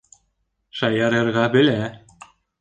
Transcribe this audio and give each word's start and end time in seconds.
Шаярырға 0.79 1.45
белә. 1.57 1.77